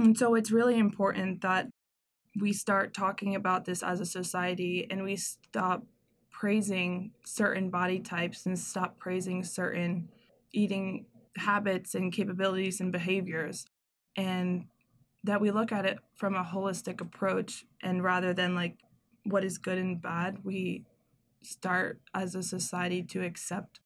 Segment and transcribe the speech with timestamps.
[0.00, 1.68] And so it's really important that
[2.40, 5.84] we start talking about this as a society and we stop
[6.30, 10.08] praising certain body types and stop praising certain
[10.54, 11.04] eating
[11.36, 13.66] habits and capabilities and behaviors.
[14.16, 14.68] And
[15.22, 18.78] that we look at it from a holistic approach and rather than like
[19.24, 20.86] what is good and bad we
[21.42, 23.80] start as a society to accept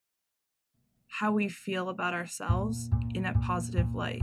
[1.09, 4.23] how we feel about ourselves in a positive light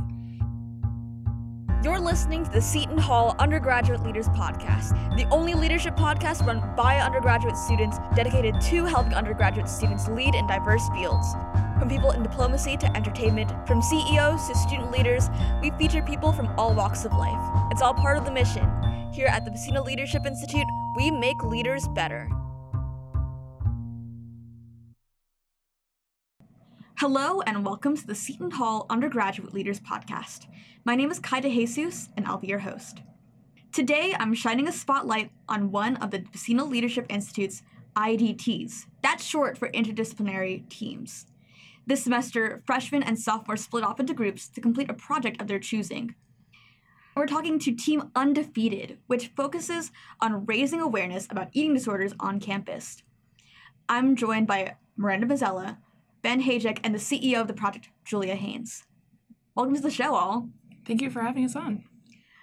[1.83, 6.97] you're listening to the Seton Hall Undergraduate Leaders Podcast, the only leadership podcast run by
[6.97, 11.33] undergraduate students dedicated to helping undergraduate students lead in diverse fields.
[11.79, 15.29] From people in diplomacy to entertainment, from CEOs to student leaders,
[15.63, 17.41] we feature people from all walks of life.
[17.71, 18.69] It's all part of the mission.
[19.11, 22.29] Here at the Buccino Leadership Institute, we make leaders better.
[27.01, 30.45] Hello, and welcome to the Seton Hall Undergraduate Leaders Podcast.
[30.85, 33.01] My name is Kai DeJesus, and I'll be your host.
[33.73, 37.63] Today, I'm shining a spotlight on one of the Buccino Leadership Institute's
[37.95, 38.85] IDTs.
[39.01, 41.25] That's short for interdisciplinary teams.
[41.87, 45.57] This semester, freshmen and sophomores split off into groups to complete a project of their
[45.57, 46.13] choosing.
[47.15, 53.01] We're talking to Team UndefeatED, which focuses on raising awareness about eating disorders on campus.
[53.89, 55.77] I'm joined by Miranda Mazzella,
[56.21, 58.83] Ben Hajek, and the CEO of the project, Julia Haynes.
[59.55, 60.49] Welcome to the show, all.
[60.85, 61.83] Thank you for having us on.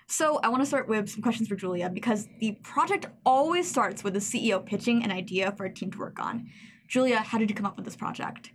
[0.09, 4.03] So, I want to start with some questions for Julia because the project always starts
[4.03, 6.49] with the CEO pitching an idea for a team to work on.
[6.89, 8.51] Julia, how did you come up with this project?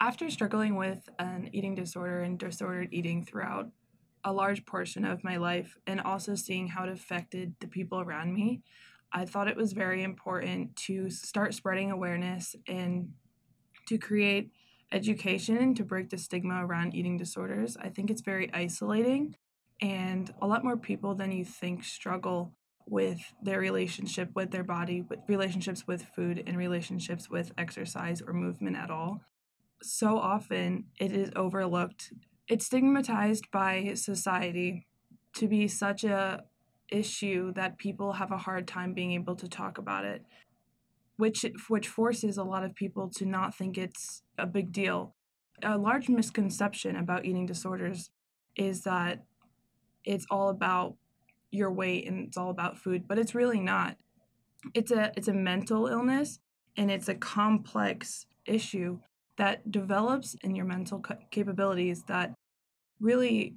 [0.00, 3.68] After struggling with an eating disorder and disordered eating throughout
[4.24, 8.32] a large portion of my life, and also seeing how it affected the people around
[8.32, 8.62] me,
[9.12, 13.12] I thought it was very important to start spreading awareness and
[13.88, 14.50] to create
[14.92, 17.76] education to break the stigma around eating disorders.
[17.76, 19.34] I think it's very isolating,
[19.80, 22.52] and a lot more people than you think struggle
[22.86, 28.32] with their relationship with their body, with relationships with food, and relationships with exercise or
[28.32, 29.20] movement at all.
[29.82, 32.12] So often it is overlooked.
[32.48, 34.86] It's stigmatized by society
[35.34, 36.44] to be such a
[36.88, 40.24] issue that people have a hard time being able to talk about it
[41.18, 45.14] which which forces a lot of people to not think it's a big deal.
[45.62, 48.10] A large misconception about eating disorders
[48.56, 49.24] is that
[50.04, 50.94] it's all about
[51.50, 53.96] your weight and it's all about food, but it's really not.
[54.74, 56.38] It's a it's a mental illness
[56.76, 59.00] and it's a complex issue
[59.36, 62.32] that develops in your mental capabilities that
[63.00, 63.56] really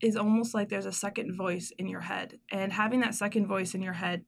[0.00, 2.38] is almost like there's a second voice in your head.
[2.52, 4.24] And having that second voice in your head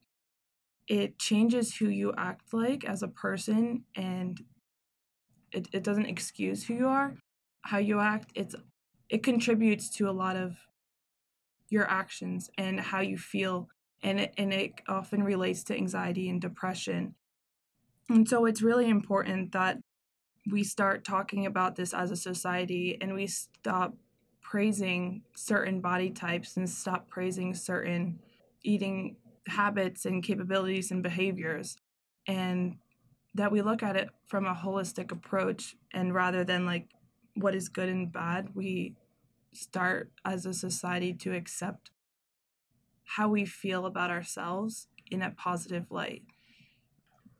[0.91, 4.41] it changes who you act like as a person and
[5.51, 7.15] it, it doesn't excuse who you are
[7.61, 8.31] how you act.
[8.35, 8.55] It's
[9.09, 10.57] it contributes to a lot of
[11.69, 13.67] your actions and how you feel
[14.03, 17.15] and it, and it often relates to anxiety and depression.
[18.09, 19.79] And so it's really important that
[20.49, 23.93] we start talking about this as a society and we stop
[24.41, 28.19] praising certain body types and stop praising certain
[28.63, 31.77] eating habits and capabilities and behaviors
[32.27, 32.77] and
[33.33, 36.87] that we look at it from a holistic approach and rather than like
[37.35, 38.95] what is good and bad we
[39.53, 41.91] start as a society to accept
[43.15, 46.23] how we feel about ourselves in a positive light.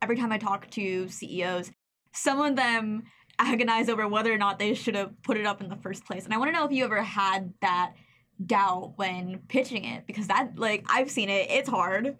[0.02, 1.70] Every time i talk to ceos
[2.12, 3.04] some of them
[3.38, 6.24] agonize over whether or not they should have put it up in the first place
[6.24, 7.94] and i want to know if you ever had that
[8.46, 12.16] doubt when pitching it because that like I've seen it, it's hard.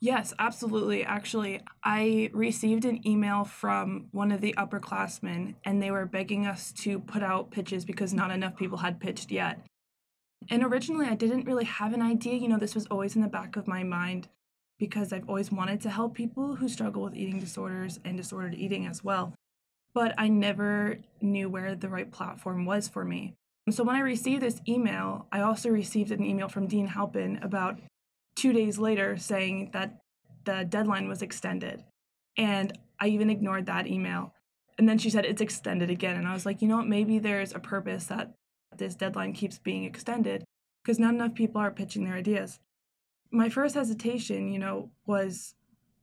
[0.00, 1.04] Yes, absolutely.
[1.04, 6.72] Actually, I received an email from one of the upperclassmen and they were begging us
[6.78, 9.64] to put out pitches because not enough people had pitched yet.
[10.50, 12.34] And originally, I didn't really have an idea.
[12.34, 14.26] You know, this was always in the back of my mind
[14.76, 18.88] because I've always wanted to help people who struggle with eating disorders and disordered eating
[18.88, 19.32] as well.
[19.94, 23.34] But I never knew where the right platform was for me.
[23.70, 27.80] So when I received this email, I also received an email from Dean Halpin about
[28.34, 29.98] two days later saying that
[30.44, 31.84] the deadline was extended.
[32.36, 34.34] And I even ignored that email.
[34.78, 36.16] And then she said it's extended again.
[36.16, 36.88] And I was like, you know what?
[36.88, 38.32] Maybe there's a purpose that
[38.76, 40.44] this deadline keeps being extended
[40.82, 42.58] because not enough people are pitching their ideas.
[43.30, 45.54] My first hesitation, you know, was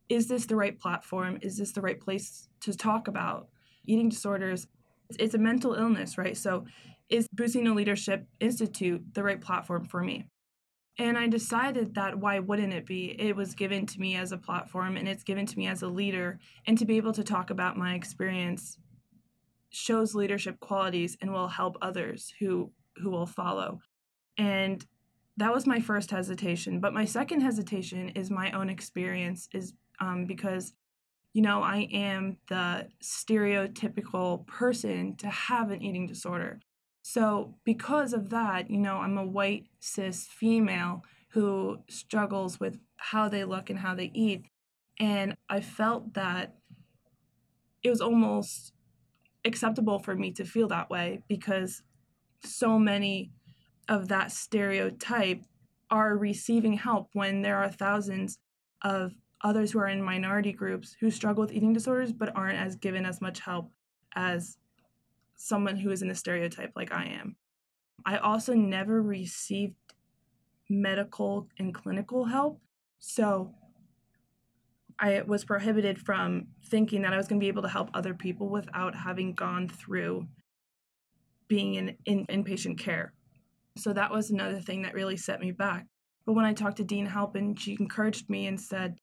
[0.08, 1.38] is this the right platform?
[1.42, 3.50] Is this the right place to talk about
[3.86, 4.68] eating disorders?
[5.20, 6.38] It's a mental illness, right?
[6.38, 6.66] So
[7.10, 10.26] is Buccino Leadership Institute the right platform for me?
[10.98, 13.16] And I decided that why wouldn't it be?
[13.20, 15.88] It was given to me as a platform and it's given to me as a
[15.88, 16.40] leader.
[16.68, 18.78] And to be able to talk about my experience
[19.70, 23.80] shows leadership qualities and will help others who who will follow.
[24.38, 24.86] And
[25.38, 26.82] that was my first hesitation.
[26.82, 30.74] But my second hesitation is my own experience, is um, because,
[31.34, 36.60] you know, I am the stereotypical person to have an eating disorder.
[37.12, 43.28] So, because of that, you know, I'm a white cis female who struggles with how
[43.28, 44.46] they look and how they eat.
[45.00, 46.58] And I felt that
[47.82, 48.74] it was almost
[49.44, 51.82] acceptable for me to feel that way because
[52.44, 53.32] so many
[53.88, 55.42] of that stereotype
[55.90, 58.38] are receiving help when there are thousands
[58.84, 62.76] of others who are in minority groups who struggle with eating disorders but aren't as
[62.76, 63.72] given as much help
[64.14, 64.60] as
[65.40, 67.36] someone who is in a stereotype like I am.
[68.06, 69.76] I also never received
[70.70, 72.62] medical and clinical help.
[73.00, 73.56] So
[75.00, 78.14] I was prohibited from thinking that I was going to be able to help other
[78.14, 80.28] people without having gone through
[81.48, 83.14] being in, in inpatient care.
[83.78, 85.88] So that was another thing that really set me back.
[86.26, 88.98] But when I talked to Dean Halpin, she encouraged me and said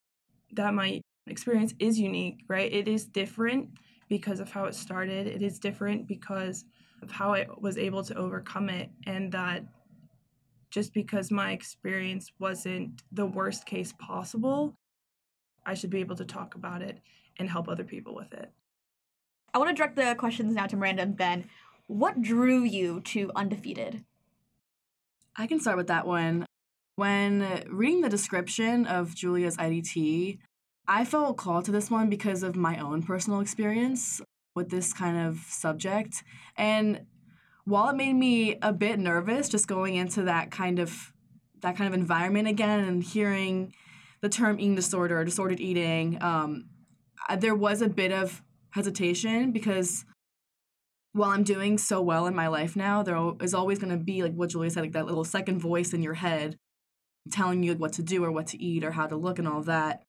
[0.52, 2.70] that my experience is unique, right?
[2.70, 3.70] It is different
[4.08, 5.26] because of how it started.
[5.26, 6.64] It is different because
[7.02, 9.64] of how I was able to overcome it, and that
[10.70, 14.74] just because my experience wasn't the worst case possible,
[15.64, 17.00] I should be able to talk about it
[17.38, 18.50] and help other people with it.
[19.54, 21.48] I want to direct the questions now to Miranda and Ben.
[21.86, 24.04] What drew you to UndefeatED?
[25.36, 26.46] I can start with that one.
[26.96, 30.38] When reading the description of Julia's IDT,
[30.88, 34.20] I felt called to this one because of my own personal experience
[34.54, 36.22] with this kind of subject.
[36.56, 37.02] And
[37.64, 41.12] while it made me a bit nervous just going into that kind of
[41.62, 43.72] that kind of environment again and hearing
[44.20, 46.68] the term eating disorder or disordered eating, um,
[47.38, 50.04] there was a bit of hesitation because
[51.12, 54.22] while I'm doing so well in my life now, there is always going to be
[54.22, 56.56] like what Julia said, like that little second voice in your head
[57.32, 59.62] telling you what to do or what to eat or how to look and all
[59.62, 60.02] that.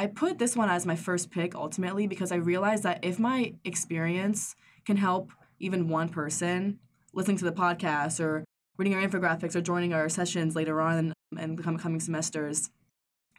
[0.00, 3.52] I put this one as my first pick ultimately because I realized that if my
[3.66, 4.56] experience
[4.86, 6.78] can help even one person
[7.12, 8.42] listening to the podcast or
[8.78, 12.70] reading our infographics or joining our sessions later on and the coming semesters,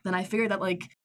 [0.03, 0.95] then I figured that like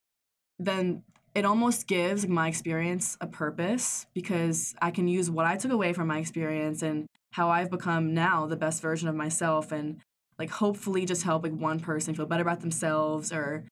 [0.59, 1.05] then
[1.35, 5.95] it almost gives my experience a purpose because I can use what I took away
[5.95, 10.03] from my experience and how I've become now the best version of myself and
[10.39, 13.65] like hopefully just help like one person feel better about themselves or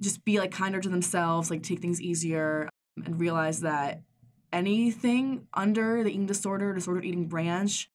[0.00, 4.02] just be like kinder to themselves, like take things easier um, and realize that
[4.52, 7.90] anything under the eating disorder, disordered eating branch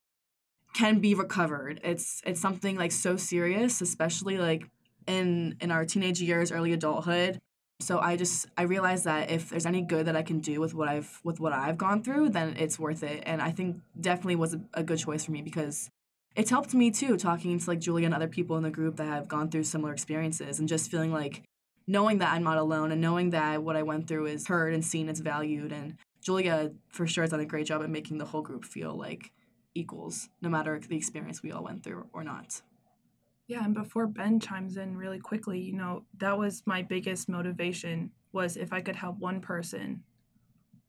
[0.73, 1.79] can be recovered.
[1.83, 4.69] It's it's something like so serious, especially like
[5.07, 7.39] in in our teenage years, early adulthood
[7.83, 10.73] so i just i realized that if there's any good that i can do with
[10.73, 14.35] what i've with what i've gone through then it's worth it and i think definitely
[14.35, 15.89] was a, a good choice for me because
[16.35, 19.05] it's helped me too talking to like julia and other people in the group that
[19.05, 21.43] have gone through similar experiences and just feeling like
[21.87, 24.85] knowing that i'm not alone and knowing that what i went through is heard and
[24.85, 28.25] seen it's valued and julia for sure has done a great job at making the
[28.25, 29.31] whole group feel like
[29.75, 32.61] equals no matter the experience we all went through or not
[33.47, 38.09] yeah, and before Ben chimes in really quickly, you know, that was my biggest motivation
[38.31, 40.03] was if I could help one person,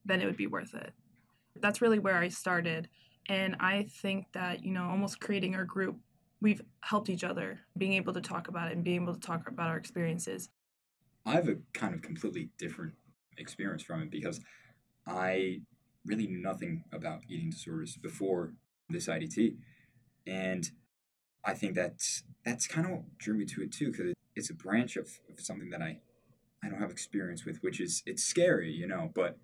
[0.04, 0.92] then it would be worth it.
[1.60, 2.88] That's really where I started.
[3.28, 5.96] And I think that, you know, almost creating our group,
[6.40, 9.48] we've helped each other, being able to talk about it and being able to talk
[9.48, 10.48] about our experiences.
[11.26, 12.94] I have a kind of completely different
[13.38, 14.40] experience from it because
[15.06, 15.60] I
[16.04, 18.52] really knew nothing about eating disorders before
[18.88, 19.56] this IDT.
[20.26, 20.70] And
[21.44, 24.54] I think that's that's kind of what drew me to it too, because it's a
[24.54, 25.98] branch of, of something that I
[26.62, 29.38] I don't have experience with, which is it's scary, you know, but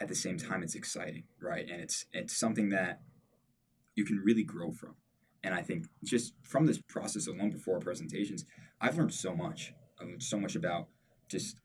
[0.00, 1.68] at the same time it's exciting, right?
[1.68, 3.00] And it's it's something that
[3.94, 4.96] you can really grow from.
[5.42, 8.44] And I think just from this process alone before presentations,
[8.80, 9.74] I've learned so much.
[10.00, 10.88] I've learned so much about
[11.28, 11.56] just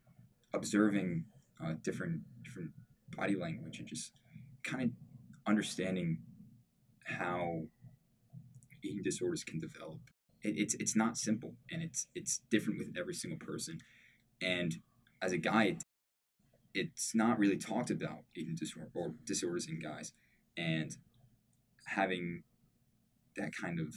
[0.54, 1.26] observing
[1.64, 2.72] uh, different different
[3.16, 4.14] body language and just
[4.64, 4.90] kind of
[5.48, 6.20] understanding
[7.06, 7.64] how
[8.84, 10.00] eating disorders can develop.
[10.42, 13.80] It, it's it's not simple, and it's it's different with every single person.
[14.42, 14.76] And
[15.22, 15.78] as a guy,
[16.74, 20.14] it's not really talked about eating disorder or disorders in guys,
[20.58, 20.96] and
[21.86, 22.44] having
[23.36, 23.96] that kind of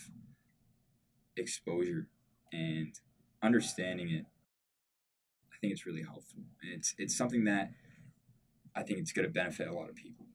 [1.37, 2.09] exposure
[2.53, 2.95] and
[3.43, 4.27] understanding it,
[5.63, 6.41] think it's really helpful.
[6.63, 7.71] And it's it's something that
[8.75, 10.27] I think it's going to benefit a lot of people.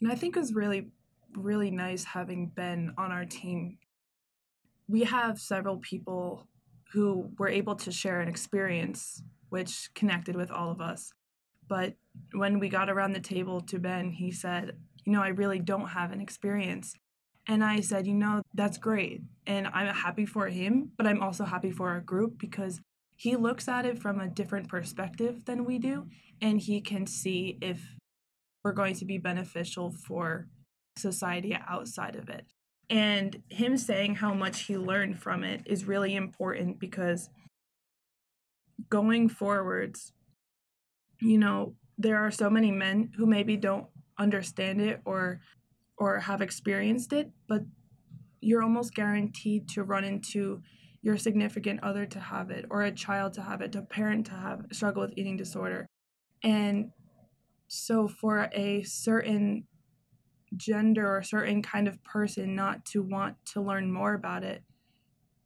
[0.00, 0.88] And I think is really
[1.34, 3.76] really nice having Ben on our team.
[4.88, 6.46] We have several people
[6.92, 11.12] who were able to share an experience which connected with all of us.
[11.68, 11.94] But
[12.32, 15.88] when we got around the table to Ben, he said, You know, I really don't
[15.88, 16.94] have an experience.
[17.48, 19.22] And I said, you know, that's great.
[19.46, 22.80] And I'm happy for him, but I'm also happy for our group because
[23.16, 26.06] he looks at it from a different perspective than we do.
[26.40, 27.96] And he can see if
[28.62, 30.48] we're going to be beneficial for
[30.98, 32.46] society outside of it.
[32.90, 37.30] And him saying how much he learned from it is really important because
[38.90, 40.12] going forwards,
[41.20, 43.86] you know, there are so many men who maybe don't
[44.18, 45.40] understand it or
[45.98, 47.62] or have experienced it, but
[48.42, 50.60] you're almost guaranteed to run into
[51.06, 54.32] your significant other to have it or a child to have it, a parent to
[54.32, 55.86] have struggle with eating disorder.
[56.42, 56.90] And
[57.68, 59.68] so for a certain
[60.56, 64.64] gender or certain kind of person not to want to learn more about it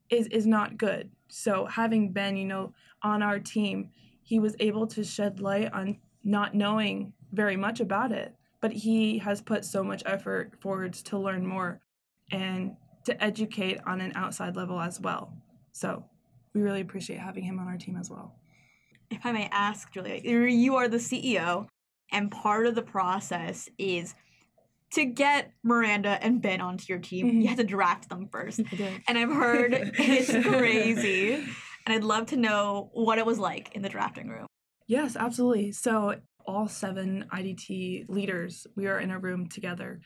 [0.09, 1.11] is is not good.
[1.29, 3.91] So having Ben, you know, on our team,
[4.23, 9.19] he was able to shed light on not knowing very much about it, but he
[9.19, 11.83] has put so much effort forwards to learn more
[12.33, 15.35] and to educate on an outside level as well.
[15.73, 16.05] So
[16.55, 18.35] we really appreciate having him on our team as well.
[19.11, 21.67] If I may ask, Julia, you are the CEO,
[22.13, 24.15] and part of the process is
[24.93, 27.41] to get Miranda and Ben onto your team, mm-hmm.
[27.41, 28.61] you have to draft them first.
[29.09, 31.35] And I've heard it's crazy.
[31.35, 34.47] And I'd love to know what it was like in the drafting room.
[34.87, 35.73] Yes, absolutely.
[35.73, 40.01] So, all seven IDT leaders, we are in a room together.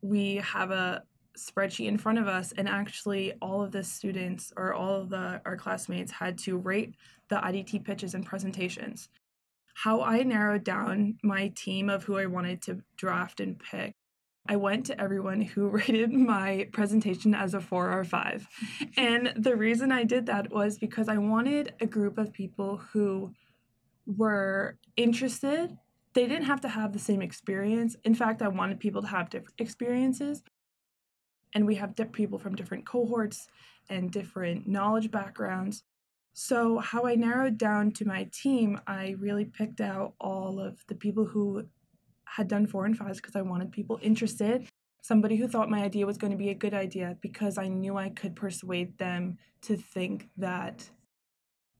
[0.00, 1.04] We have a
[1.36, 5.40] spreadsheet in front of us, and actually, all of the students or all of the
[5.44, 6.94] our classmates had to rate
[7.28, 9.08] the IDT pitches and presentations
[9.74, 13.94] how I narrowed down my team of who I wanted to draft and pick.
[14.48, 18.46] I went to everyone who rated my presentation as a four or five.
[18.96, 23.32] and the reason I did that was because I wanted a group of people who
[24.06, 25.76] were interested.
[26.14, 27.96] They didn't have to have the same experience.
[28.04, 30.42] In fact, I wanted people to have different experiences.
[31.54, 33.48] And we have people from different cohorts
[33.88, 35.84] and different knowledge backgrounds.
[36.34, 40.94] So, how I narrowed down to my team, I really picked out all of the
[40.94, 41.66] people who
[42.24, 44.66] had done four and fives because I wanted people interested,
[45.02, 47.98] somebody who thought my idea was going to be a good idea because I knew
[47.98, 50.88] I could persuade them to think that,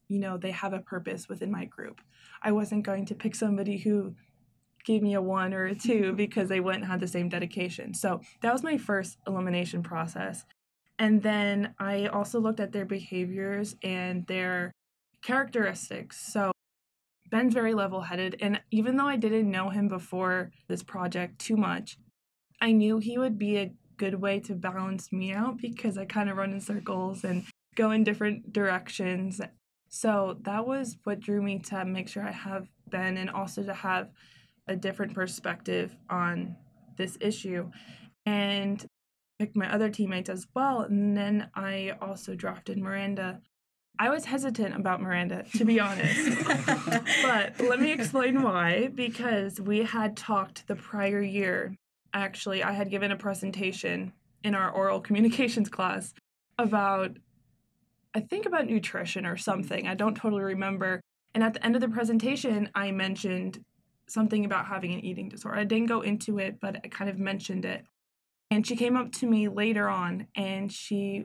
[0.08, 2.02] you know, they have a purpose within my group.
[2.42, 4.14] I wasn't going to pick somebody who
[4.84, 6.16] gave me a one or a two mm-hmm.
[6.16, 7.94] because they wouldn't have the same dedication.
[7.94, 10.44] So that was my first elimination process.
[10.98, 14.72] And then I also looked at their behaviors and their
[15.22, 16.32] characteristics.
[16.32, 16.52] So
[17.30, 18.36] Ben's very level headed.
[18.40, 21.96] And even though I didn't know him before this project too much,
[22.60, 26.28] I knew he would be a good way to balance me out because I kind
[26.28, 29.40] of run in circles and go in different directions.
[29.88, 33.74] So that was what drew me to make sure I have Ben and also to
[33.74, 34.10] have
[34.66, 36.56] a different perspective on
[36.96, 37.70] this issue.
[38.26, 38.84] And
[39.42, 40.82] picked my other teammates as well.
[40.82, 43.40] And then I also drafted Miranda.
[43.98, 46.46] I was hesitant about Miranda, to be honest.
[47.22, 48.88] but let me explain why.
[48.94, 51.74] Because we had talked the prior year.
[52.14, 54.12] Actually, I had given a presentation
[54.44, 56.14] in our oral communications class
[56.56, 57.16] about,
[58.14, 59.88] I think about nutrition or something.
[59.88, 61.00] I don't totally remember.
[61.34, 63.64] And at the end of the presentation, I mentioned
[64.12, 65.58] something about having an eating disorder.
[65.58, 67.84] I didn't go into it, but I kind of mentioned it.
[68.50, 71.24] And she came up to me later on and she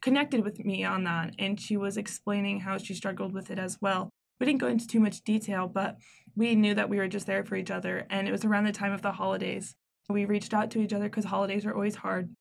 [0.00, 1.34] connected with me on that.
[1.38, 4.10] And she was explaining how she struggled with it as well.
[4.38, 5.98] We didn't go into too much detail, but
[6.36, 8.06] we knew that we were just there for each other.
[8.10, 9.74] And it was around the time of the holidays.
[10.08, 12.34] We reached out to each other because holidays are always hard.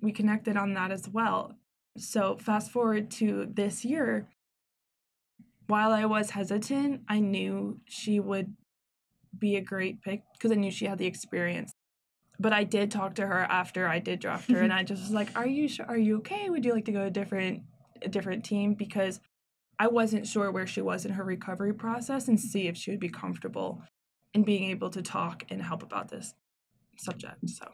[0.00, 1.52] We connected on that as well.
[1.98, 4.28] So, fast forward to this year,
[5.66, 8.54] while I was hesitant, I knew she would
[9.38, 11.72] be a great pick because I knew she had the experience
[12.42, 15.12] but I did talk to her after I did draft her, and I just was
[15.12, 15.86] like, "Are you sure?
[15.86, 16.50] Are you okay?
[16.50, 17.62] Would you like to go a different
[18.02, 19.20] a different team?" Because
[19.78, 23.00] I wasn't sure where she was in her recovery process and see if she would
[23.00, 23.82] be comfortable
[24.34, 26.34] in being able to talk and help about this
[26.98, 27.48] subject.
[27.48, 27.68] So.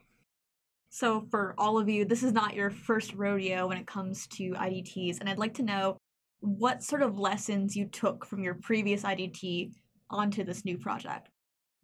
[0.90, 4.52] So, for all of you, this is not your first rodeo when it comes to
[4.52, 5.98] IDTs, and I'd like to know
[6.40, 9.72] what sort of lessons you took from your previous IDT
[10.10, 11.28] onto this new project.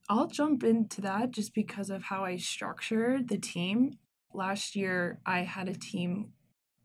[0.08, 3.98] I'll jump into that just because of how I structured the team.
[4.32, 6.32] Last year, I had a team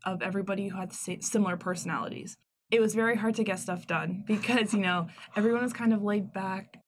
[0.04, 2.36] of everybody who had similar personalities.
[2.70, 6.02] It was very hard to get stuff done because, you know, everyone was kind of
[6.02, 6.78] laid back,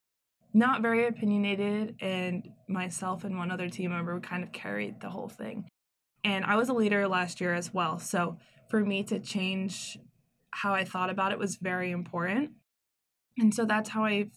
[0.54, 5.28] not very opinionated, and myself and one other team member kind of carried the whole
[5.28, 5.68] thing.
[6.24, 7.98] And I was a leader last year as well.
[7.98, 8.38] So
[8.70, 9.98] for me to change
[10.52, 12.52] how I thought about it was very important.
[13.38, 14.30] And so that's how I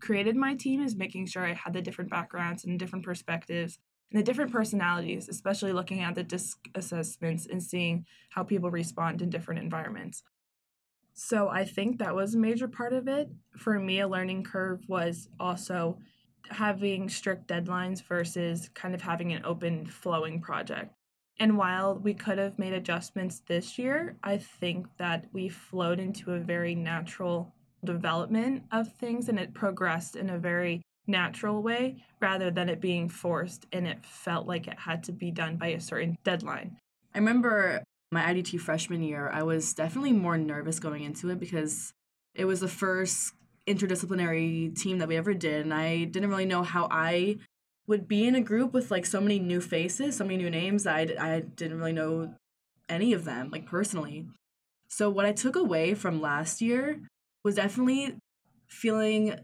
[0.00, 3.78] created my team is making sure I had the different backgrounds and different perspectives
[4.10, 9.22] and the different personalities, especially looking at the disc assessments and seeing how people respond
[9.22, 10.22] in different environments.
[11.14, 13.30] So I think that was a major part of it.
[13.56, 15.98] For me, a learning curve was also
[16.50, 20.94] having strict deadlines versus kind of having an open flowing project.
[21.38, 26.32] And while we could have made adjustments this year, I think that we flowed into
[26.32, 27.54] a very natural
[27.84, 33.08] development of things and it progressed in a very natural way rather than it being
[33.08, 36.76] forced and it felt like it had to be done by a certain deadline.
[37.14, 41.92] I remember my IDT freshman year, I was definitely more nervous going into it because
[42.34, 43.34] it was the first
[43.66, 47.38] interdisciplinary team that we ever did and I didn't really know how I
[47.86, 50.86] would be in a group with like so many new faces, so many new names.
[50.86, 52.34] I I didn't really know
[52.88, 54.26] any of them like personally.
[54.88, 57.00] So what I took away from last year
[57.46, 58.12] was definitely
[58.66, 59.38] feeling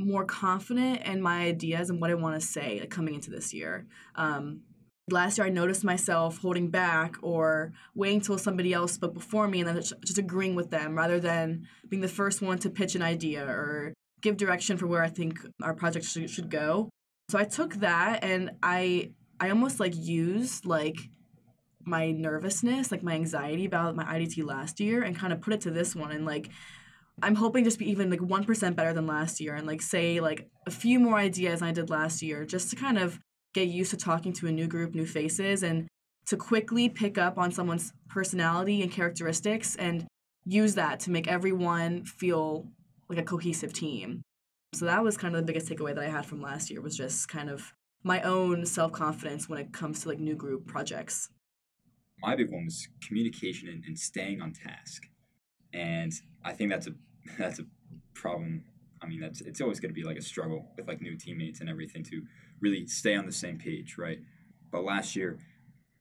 [0.00, 3.54] more confident in my ideas and what I want to say like, coming into this
[3.54, 3.86] year.
[4.16, 4.62] Um,
[5.08, 9.60] last year, I noticed myself holding back or waiting till somebody else spoke before me
[9.60, 13.02] and then just agreeing with them rather than being the first one to pitch an
[13.02, 16.90] idea or give direction for where I think our project should, should go.
[17.28, 20.96] So I took that and I I almost like used like
[21.84, 25.60] my nervousness, like my anxiety about my IDT last year and kind of put it
[25.60, 26.50] to this one and like
[27.22, 30.48] I'm hoping just be even like 1% better than last year and like say like
[30.66, 33.18] a few more ideas I did last year just to kind of
[33.54, 35.88] get used to talking to a new group, new faces and
[36.26, 40.06] to quickly pick up on someone's personality and characteristics and
[40.44, 42.68] use that to make everyone feel
[43.08, 44.22] like a cohesive team.
[44.74, 46.96] So that was kind of the biggest takeaway that I had from last year was
[46.96, 47.72] just kind of
[48.02, 51.28] my own self-confidence when it comes to like new group projects.
[52.22, 55.02] My big one was communication and, and staying on task.
[55.72, 56.12] And
[56.44, 56.94] I think that's a
[57.38, 57.64] that's a
[58.14, 58.64] problem.
[59.02, 61.60] I mean, that's it's always going to be like a struggle with like new teammates
[61.60, 62.22] and everything to
[62.60, 64.18] really stay on the same page, right?
[64.70, 65.38] But last year,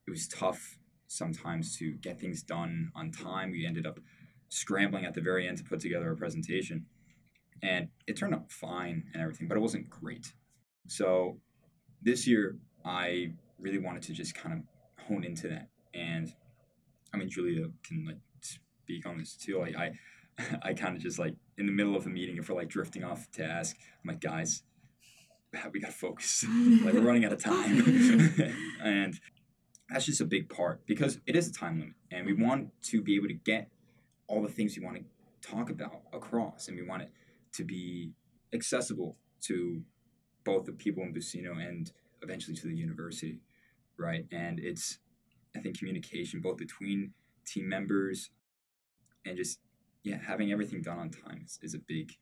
[0.05, 3.51] it was tough sometimes to get things done on time.
[3.51, 3.99] We ended up
[4.49, 6.85] scrambling at the very end to put together a presentation
[7.61, 10.33] and it turned out fine and everything, but it wasn't great.
[10.87, 11.37] So
[12.01, 16.33] this year, I really wanted to just kind of hone into that, and
[17.13, 19.59] I mean, Julia can like speak on this too.
[19.59, 19.91] Like I,
[20.63, 23.03] I kind of just like in the middle of the meeting, if we're like drifting
[23.03, 24.63] off task, I'm like, guys,
[25.71, 26.45] we gotta focus.
[26.83, 27.81] like we're running out of time,
[28.83, 29.19] and
[29.89, 33.01] that's just a big part because it is a time limit, and we want to
[33.01, 33.69] be able to get
[34.27, 35.03] all the things we want to
[35.41, 37.11] talk about across, and we want it
[37.53, 38.11] to be
[38.53, 39.81] accessible to
[40.43, 43.39] both the people in Buccino and eventually to the university,
[43.97, 44.25] right?
[44.31, 44.99] And it's,
[45.55, 47.13] I think, communication both between
[47.45, 48.29] team members
[49.25, 49.59] and just,
[50.03, 52.13] yeah, having everything done on time is, is a big,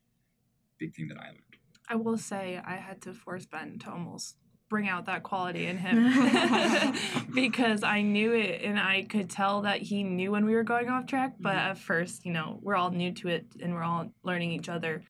[0.78, 1.42] big thing that I learned.
[1.88, 4.36] I will say I had to force Ben to almost
[4.68, 6.94] bring out that quality in him
[7.34, 10.88] because I knew it and I could tell that he knew when we were going
[10.88, 11.34] off track.
[11.40, 11.70] But mm-hmm.
[11.70, 15.02] at first, you know, we're all new to it and we're all learning each other.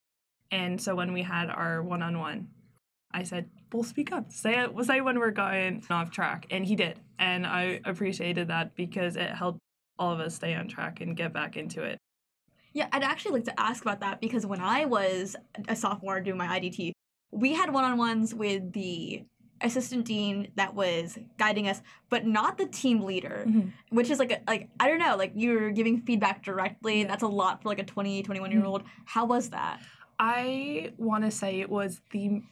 [0.51, 2.49] And so when we had our one on one,
[3.13, 4.33] I said, "We'll speak up.
[4.33, 4.71] Say it.
[4.85, 9.31] Say when we're going off track." And he did, and I appreciated that because it
[9.31, 9.59] helped
[9.99, 11.99] all of us stay on track and get back into it.
[12.73, 15.37] Yeah, I'd actually like to ask about that because when I was
[15.69, 16.93] a sophomore doing my IDT,
[17.31, 19.25] we had one on ones with the
[19.61, 23.69] assistant dean that was guiding us, but not the team leader, mm-hmm.
[23.91, 27.05] which is like a, like I don't know, like you're giving feedback directly.
[27.05, 28.83] That's a lot for like a 20, 21 year old.
[28.83, 29.03] Mm-hmm.
[29.07, 29.81] How was that?
[30.19, 32.43] I want to say it was the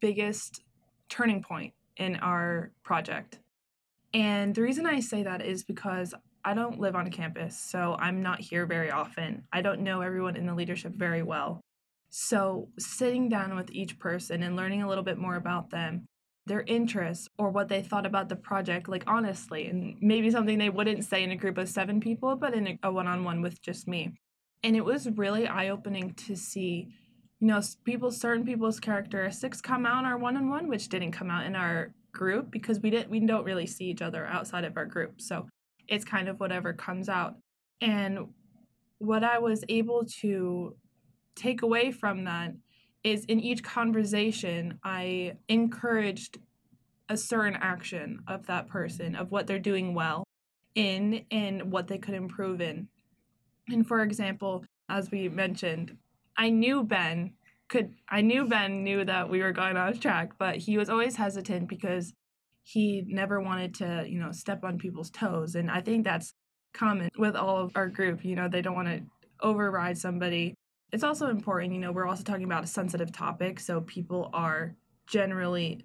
[0.00, 0.62] biggest
[1.08, 3.38] turning point in our project.
[4.14, 8.22] And the reason I say that is because I don't live on campus, so I'm
[8.22, 9.44] not here very often.
[9.52, 11.60] I don't know everyone in the leadership very well.
[12.10, 16.06] So, sitting down with each person and learning a little bit more about them,
[16.46, 20.70] their interests, or what they thought about the project, like honestly, and maybe something they
[20.70, 23.62] wouldn't say in a group of seven people, but in a one on one with
[23.62, 24.14] just me.
[24.62, 26.88] And it was really eye opening to see
[27.40, 31.12] you know, people certain people's characteristics come out in our one on one, which didn't
[31.12, 34.64] come out in our group because we didn't we don't really see each other outside
[34.64, 35.20] of our group.
[35.20, 35.46] So
[35.90, 37.34] it's kind of whatever comes out.
[37.82, 38.28] And
[38.98, 40.76] what I was able to
[41.34, 42.54] take away from that
[43.02, 46.38] is in each conversation, I encouraged
[47.08, 50.24] a certain action of that person, of what they're doing well
[50.74, 52.88] in and what they could improve in.
[53.68, 55.96] And for example, as we mentioned,
[56.36, 57.32] I knew Ben
[57.68, 61.16] could I knew Ben knew that we were going off track, but he was always
[61.16, 62.12] hesitant because
[62.62, 65.54] he never wanted to, you know, step on people's toes.
[65.54, 66.34] And I think that's
[66.72, 68.24] common with all of our group.
[68.24, 69.02] You know, they don't want to
[69.40, 70.54] override somebody.
[70.92, 74.74] It's also important, you know, we're also talking about a sensitive topic, so people are
[75.06, 75.84] generally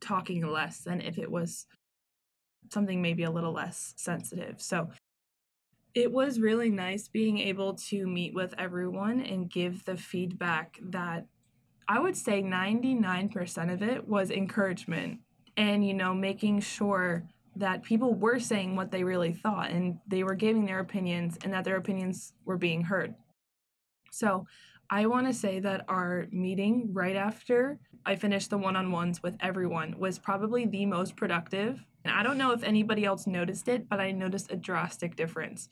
[0.00, 1.66] talking less than if it was
[2.72, 4.60] something maybe a little less sensitive.
[4.60, 4.90] So
[5.94, 11.26] it was really nice being able to meet with everyone and give the feedback that
[11.88, 15.20] I would say 99% of it was encouragement
[15.60, 17.22] and, you know, making sure
[17.54, 21.52] that people were saying what they really thought and they were giving their opinions and
[21.52, 23.14] that their opinions were being heard.
[24.10, 24.46] So
[24.88, 29.22] I want to say that our meeting right after I finished the one on ones
[29.22, 31.84] with everyone was probably the most productive.
[32.06, 35.68] And I don't know if anybody else noticed it, but I noticed a drastic difference.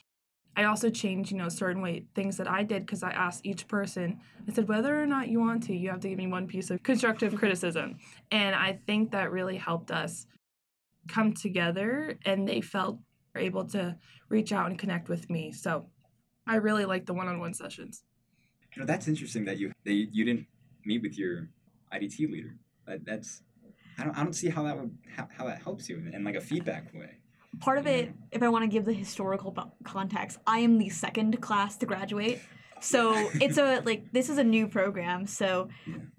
[0.59, 3.69] I also changed, you know, certain way things that I did because I asked each
[3.69, 4.19] person.
[4.49, 6.71] I said whether or not you want to, you have to give me one piece
[6.71, 7.99] of constructive criticism,
[8.33, 10.27] and I think that really helped us
[11.07, 12.99] come together, and they felt
[13.37, 13.97] able to
[14.31, 15.53] reach out and connect with me.
[15.53, 15.87] So
[16.45, 18.03] I really like the one-on-one sessions.
[18.75, 20.49] You know, that's interesting that you that you didn't
[20.85, 21.51] meet with your
[21.95, 22.57] IDT leader.
[22.85, 23.43] That, that's
[23.97, 26.25] I don't I don't see how that would how, how that helps you in, in
[26.25, 27.18] like a feedback way.
[27.61, 31.41] Part of it, if I want to give the historical context, I am the second
[31.41, 32.41] class to graduate.
[32.81, 35.27] So it's a like this is a new program.
[35.27, 35.69] So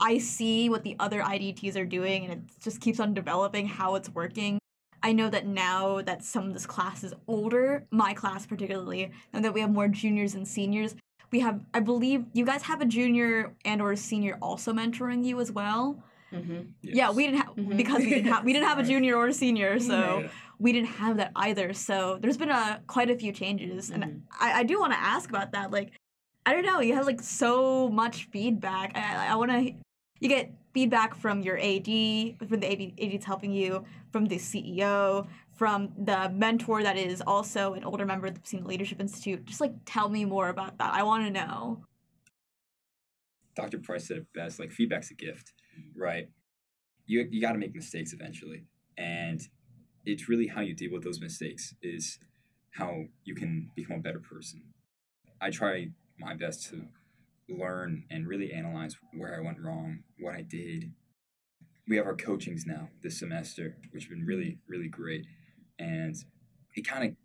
[0.02, 3.96] I see what the other IDTs are doing and it just keeps on developing how
[3.96, 4.60] it's working.
[5.02, 9.46] I know that now that some of this class is older, my class particularly, and
[9.46, 10.96] that we have more juniors and seniors,
[11.32, 15.24] we have I believe you guys have a junior and or a senior also mentoring
[15.24, 16.04] you as well.
[16.34, 16.60] Mm-hmm.
[16.82, 17.78] Yeah, we didn't have Mhm.
[17.78, 20.28] because we didn't have we didn't have a junior or a senior, so Yeah.
[20.60, 21.74] We didn't have that either.
[21.74, 24.22] So there's been a quite a few changes, and Mhm.
[24.40, 25.72] I, I do want to ask about that.
[25.72, 25.94] Like,
[26.46, 28.92] I don't know, you have like so much feedback.
[28.96, 29.74] I, I want to.
[30.22, 31.86] You get feedback from your AD,
[32.50, 37.74] from the AD, AD's helping you, from the CEO, from the mentor that is also
[37.74, 39.46] an older member of the Buccino Leadership Institute.
[39.46, 40.94] Just like tell me more about that.
[40.94, 41.86] I want to know.
[43.56, 43.80] Dr.
[43.80, 45.54] Price said it best, like feedback's a gift,
[45.96, 46.28] right?
[47.06, 48.66] You you got to make mistakes eventually,
[48.98, 49.40] and
[50.12, 52.18] it's really how you deal with those mistakes is
[52.72, 54.64] how you can become a better person.
[55.40, 56.88] I try my best to
[57.48, 60.94] learn and really analyze where I went wrong, what I did.
[61.88, 65.26] We have our coachings now this semester, which have been really really great,
[65.78, 66.16] and
[66.76, 67.16] it kind of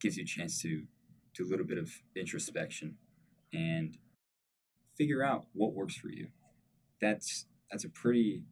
[0.00, 0.82] gives you a chance to
[1.34, 2.96] do a little bit of introspection
[3.52, 3.96] and
[4.96, 6.28] figure out what works for you.
[7.00, 8.42] That's that's a pretty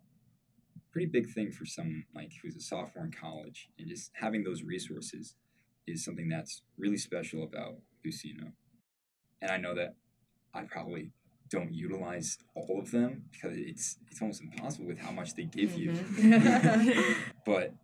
[0.93, 4.63] pretty big thing for someone like who's a sophomore in college, and just having those
[4.63, 5.35] resources
[5.87, 7.77] is something that's really special about
[8.07, 8.53] Buccino.
[9.41, 9.97] And I know that
[10.55, 11.11] I probably
[11.51, 15.77] don't utilize all of them because it's it's almost impossible with how much they give
[15.77, 15.93] you.
[15.93, 17.17] Mhm.
[17.47, 17.75] but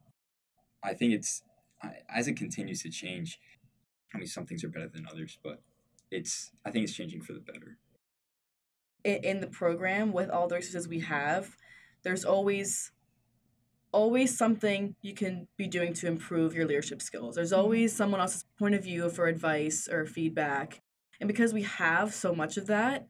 [0.82, 1.42] I think it's
[2.08, 3.40] as it continues to change.
[4.14, 5.62] I mean, some things are better than others, but
[6.10, 7.78] it's I think it's changing for the better.
[9.04, 11.56] in, in the program with all the resources we have
[12.02, 12.92] there's always
[13.92, 17.36] always something you can be doing to improve your leadership skills.
[17.36, 17.60] There's mm-hmm.
[17.60, 20.80] always someone else's point of view for advice or feedback.
[21.20, 23.06] And because we have so much of that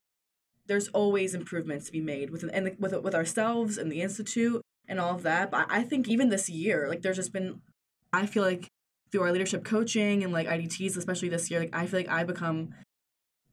[0.68, 5.00] there's always improvements to be made with and with with ourselves and the institute and
[5.00, 5.50] all of that.
[5.50, 7.60] But i think even this year like there's just been
[8.12, 8.68] i feel like
[9.10, 12.22] through our leadership coaching and like idts especially this year like i feel like i
[12.22, 12.68] become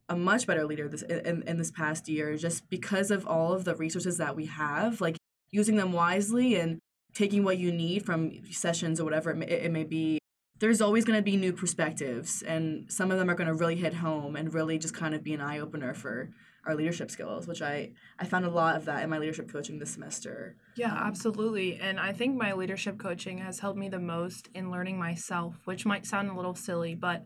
[0.09, 3.63] a much better leader this in, in this past year just because of all of
[3.63, 5.17] the resources that we have like
[5.51, 6.79] using them wisely and
[7.15, 10.19] taking what you need from sessions or whatever it may, it may be
[10.59, 13.75] there's always going to be new perspectives and some of them are going to really
[13.75, 16.29] hit home and really just kind of be an eye-opener for
[16.65, 19.79] our leadership skills which i i found a lot of that in my leadership coaching
[19.79, 21.77] this semester Yeah, um, absolutely.
[21.79, 25.85] And I think my leadership coaching has helped me the most in learning myself, which
[25.85, 27.25] might sound a little silly, but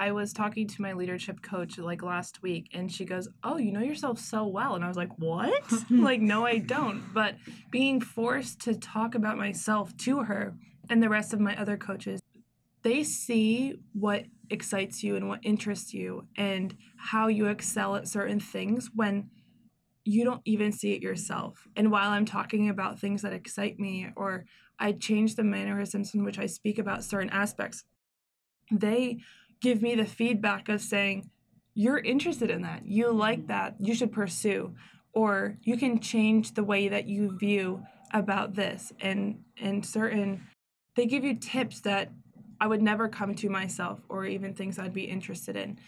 [0.00, 3.70] I was talking to my leadership coach like last week and she goes, "Oh, you
[3.70, 7.34] know yourself so well." And I was like, "What?" like, "No, I don't." But
[7.70, 10.56] being forced to talk about myself to her
[10.88, 12.18] and the rest of my other coaches,
[12.80, 18.40] they see what excites you and what interests you and how you excel at certain
[18.40, 19.28] things when
[20.06, 21.68] you don't even see it yourself.
[21.76, 24.46] And while I'm talking about things that excite me or
[24.78, 27.84] I change the mannerisms in which I speak about certain aspects,
[28.70, 29.18] they
[29.60, 31.30] give me the feedback of saying,
[31.74, 32.86] You're interested in that.
[32.86, 33.76] You like that.
[33.78, 34.74] You should pursue.
[35.12, 38.92] Or you can change the way that you view about this.
[39.00, 40.46] And and certain
[40.96, 42.10] they give you tips that
[42.60, 45.78] I would never come to myself or even things I'd be interested in.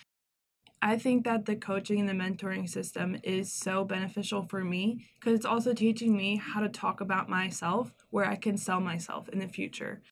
[0.81, 5.35] I think that the coaching and the mentoring system is so beneficial for me because
[5.35, 9.39] it's also teaching me how to talk about myself where I can sell myself in
[9.39, 10.03] the future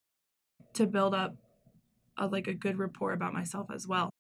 [0.75, 1.35] to build up
[2.21, 4.11] a, like a good rapport about myself as well.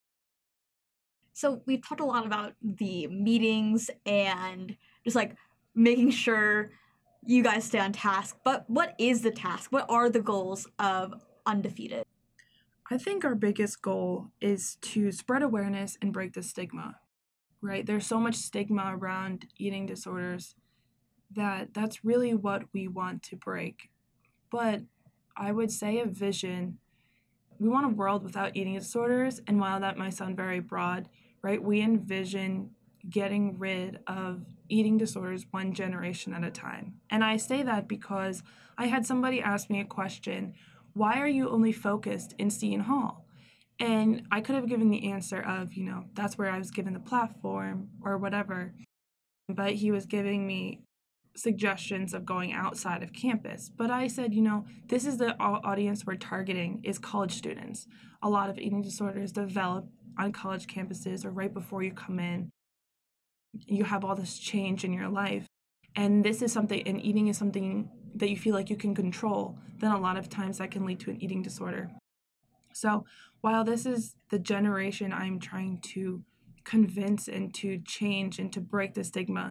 [1.33, 5.37] So we've talked a lot about the meetings and just like
[5.75, 6.73] making sure
[7.25, 9.71] you guys stay on task, but what is the task?
[9.71, 11.15] What are the goals of
[11.47, 12.03] UndefeatED?
[12.91, 16.97] I think our biggest goal is to spread awareness and break the stigma,
[17.61, 17.87] right?
[17.87, 20.57] There's so much stigma around eating disorders
[21.37, 23.91] that that's really what we want to break.
[24.51, 24.83] But
[25.37, 26.79] I would say a vision
[27.61, 31.09] we want a world without eating disorders, and while that might sound very broad,
[31.43, 32.71] right, we envision
[33.09, 36.95] getting rid of eating disorders one generation at a time.
[37.11, 38.43] And I say that because
[38.79, 40.55] I had somebody ask me a question
[40.93, 43.25] why are you only focused in Seton Hall?
[43.79, 46.95] And I could have given the answer of, you know, that's where I was given
[46.95, 48.75] the platform or whatever.
[49.49, 50.83] But he was giving me
[51.37, 53.71] suggestions of going outside of campus.
[53.75, 57.87] But I said, you know, this is the audience we're targeting is college students.
[58.23, 59.87] A lot of eating disorders develop
[60.19, 62.51] on college campuses or right before you come in.
[63.67, 65.47] You have all this change in your life.
[65.97, 69.59] And this is something, and eating is something that you feel like you can control,
[69.79, 71.91] then a lot of times that can lead to an eating disorder.
[72.73, 73.05] So,
[73.41, 76.23] while this is the generation I'm trying to
[76.65, 79.51] convince and to change and to break the stigma,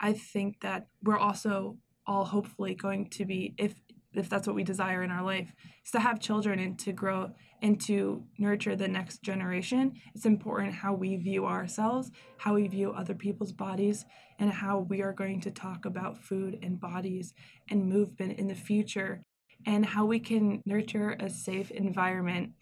[0.00, 3.74] I think that we're also all hopefully going to be, if
[4.16, 5.52] if that's what we desire in our life,
[5.84, 9.92] is to have children and to grow and to nurture the next generation.
[10.14, 14.04] It's important how we view ourselves, how we view other people's bodies,
[14.38, 17.34] and how we are going to talk about food and bodies
[17.68, 19.22] and movement in the future,
[19.66, 22.52] and how we can nurture a safe environment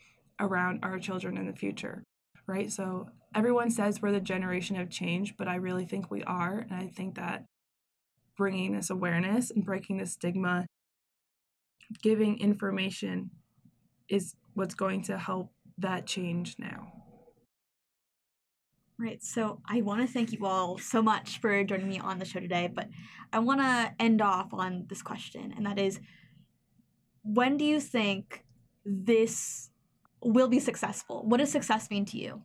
[0.40, 2.03] around our children in the future,
[2.47, 2.73] right?
[2.73, 6.59] So everyone says we're the generation of change, but I really think we are.
[6.59, 7.45] And I think that
[8.37, 10.66] bringing this awareness and breaking the stigma
[12.03, 13.31] giving information
[14.09, 16.92] is what's going to help that change now.
[18.99, 19.23] Right.
[19.23, 22.40] So I want to thank you all so much for joining me on the show
[22.40, 22.88] today, but
[23.33, 25.99] I want to end off on this question, and that is
[27.25, 28.45] when do you think
[28.85, 29.71] this
[30.23, 31.25] will be successful?
[31.25, 32.42] What does success mean to you?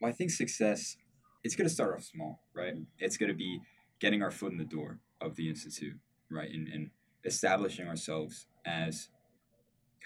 [0.00, 0.96] Well, I think success,
[1.42, 2.74] it's going to start off small, right?
[2.74, 2.82] Mm-hmm.
[2.98, 3.60] It's going to be
[4.00, 5.96] getting our foot in the door of the Institute,
[6.30, 6.50] right?
[6.50, 6.90] And, and
[7.24, 9.08] establishing ourselves as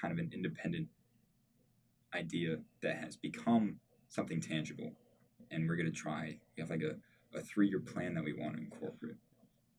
[0.01, 0.89] kind of an independent
[2.15, 3.77] idea that has become
[4.09, 4.93] something tangible.
[5.51, 6.97] And we're going to try, we have like a,
[7.37, 9.17] a three year plan that we want to incorporate.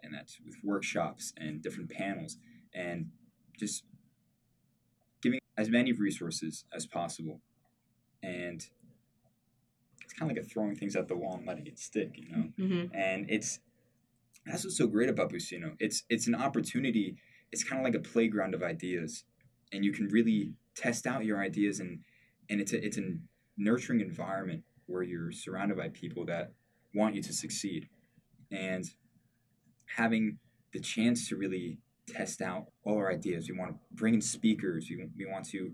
[0.04, 2.38] And that's with workshops and different panels
[2.74, 3.08] and
[3.58, 3.84] just
[5.22, 7.40] giving as many resources as possible.
[8.22, 8.66] And
[10.14, 12.30] it's kind of like a throwing things at the wall and letting it stick, you
[12.30, 12.44] know?
[12.60, 12.96] Mm-hmm.
[12.96, 13.60] And it's,
[14.46, 15.76] that's what's so great about Buccino.
[15.80, 17.16] It's it's an opportunity.
[17.52, 19.24] It's kind of like a playground of ideas,
[19.72, 22.00] and you can really test out your ideas and
[22.50, 23.16] and it's a, it's a
[23.58, 26.52] nurturing environment where you're surrounded by people that
[26.94, 27.88] want you to succeed,
[28.52, 28.84] and
[29.96, 30.40] having
[30.74, 31.78] the chance to really
[32.10, 33.50] test out all our ideas.
[33.50, 34.88] We want to bring in speakers.
[34.90, 35.72] We, we want to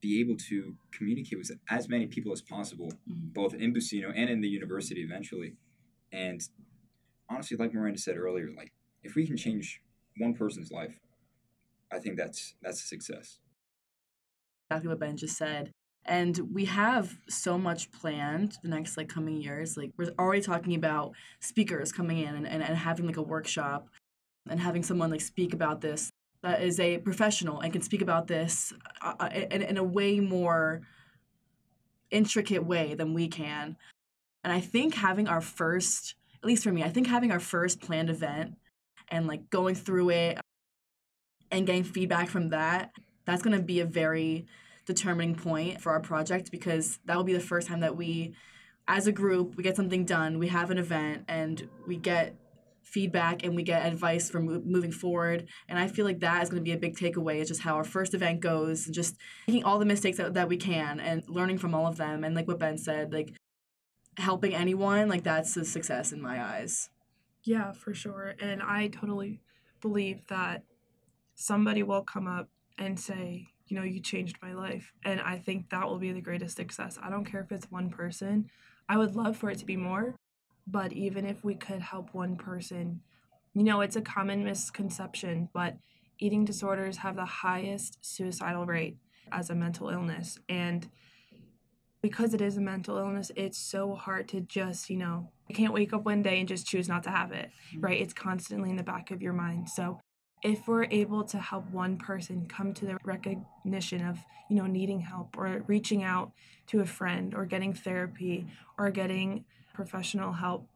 [0.00, 3.32] be able to communicate with as many people as possible, mm-hmm.
[3.32, 5.54] both in Buccino and in the university eventually.
[6.12, 6.40] And
[7.30, 9.80] honestly, like Miranda said earlier, like if we can change
[10.18, 10.98] one person's life,
[11.92, 13.38] I think that's that's a success.
[14.70, 15.72] Exactly what Ben just said.
[16.04, 19.76] And we have so much planned the next like coming years.
[19.76, 23.88] Like we're already talking about speakers coming in and, and, and having like a workshop
[24.48, 26.10] and having someone like speak about this
[26.42, 28.72] that is a professional and can speak about this
[29.02, 30.82] uh, uh in, in a way more
[32.10, 33.76] intricate way than we can.
[34.44, 37.80] And I think having our first at least for me, I think having our first
[37.80, 38.56] planned event
[39.08, 40.38] and like going through it
[41.50, 42.92] and getting feedback from that,
[43.24, 44.46] that's going to be a very
[44.86, 48.34] determining point for our project because that will be the first time that we
[48.88, 52.34] as a group we get something done we have an event and we get
[52.88, 56.48] feedback and we get advice for mo- moving forward and i feel like that is
[56.48, 59.16] going to be a big takeaway is just how our first event goes and just
[59.46, 62.34] making all the mistakes that, that we can and learning from all of them and
[62.34, 63.32] like what ben said like
[64.18, 66.90] helping anyone, like that's a success in my eyes.
[67.44, 68.34] Yeah, for sure.
[68.40, 69.40] And I totally
[69.80, 70.64] believe that
[71.34, 74.92] somebody will come up and say, you know, you changed my life.
[75.04, 76.98] And I think that will be the greatest success.
[77.02, 78.50] I don't care if it's one person.
[78.88, 80.16] I would love for it to be more,
[80.70, 83.00] but even if we could help one person,
[83.54, 85.76] you know, it's a common misconception, but
[86.18, 88.98] eating disorders have the highest suicidal rate
[89.32, 90.38] as a mental illness.
[90.48, 90.88] And
[92.02, 95.72] because it is a mental illness, it's so hard to just, you know, you can't
[95.72, 97.80] wake up one day and just choose not to have it, mm-hmm.
[97.80, 98.00] right?
[98.00, 99.68] It's constantly in the back of your mind.
[99.70, 99.98] So
[100.42, 105.00] if we're able to help one person come to the recognition of, you know, needing
[105.00, 106.32] help or reaching out
[106.68, 108.46] to a friend or getting therapy
[108.78, 109.44] or getting
[109.78, 110.68] professional help,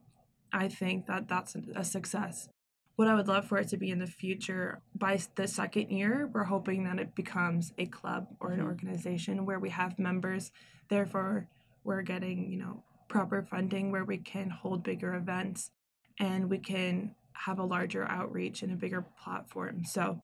[0.53, 2.49] I think that that's a success.
[2.95, 6.31] What I would love for it to be in the future, by the second year,
[6.33, 8.67] we're hoping that it becomes a club or an Mhm.
[8.67, 10.53] organization where we have members.
[10.89, 11.49] Therefore,
[11.83, 15.73] we're getting, you know, proper funding where we can hold bigger events
[16.21, 19.85] and we can have a larger outreach and a bigger platform.
[19.85, 20.21] So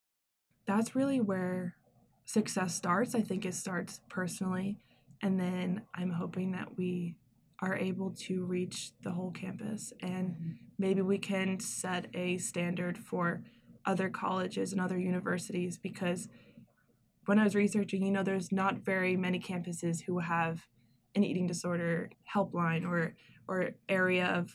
[0.67, 1.75] that's really where
[2.27, 3.17] success starts.
[3.17, 4.79] I think it starts personally.
[5.21, 7.17] And then I'm hoping that we
[7.61, 10.51] are able to reach the whole campus and mm-hmm.
[10.79, 13.43] maybe we can set a standard for
[13.85, 16.29] other colleges and other universities because
[17.29, 20.67] when I was researching, you know, there's not very many campuses who have
[21.15, 23.15] an eating disorder helpline or
[23.47, 24.51] or area of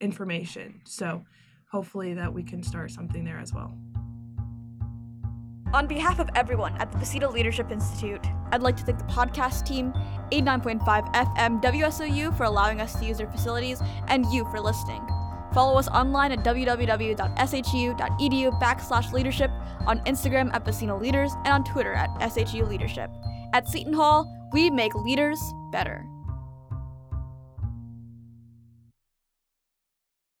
[0.00, 0.80] information.
[0.84, 1.24] So
[1.70, 3.76] hopefully that we can start something there as well.
[5.74, 9.66] On behalf of everyone at the Buccino Leadership Institute, I'd like to thank the podcast
[9.66, 9.92] team,
[10.32, 15.06] 89.5 FM WSOU for allowing us to use their facilities, and you for listening.
[15.52, 17.18] Follow us online at www.shu.edu
[18.60, 19.50] backslash leadership,
[19.86, 23.10] on Instagram at Buccino Leaders, and on Twitter at SHU Leadership.
[23.52, 26.02] At Seton Hall, we make leaders better.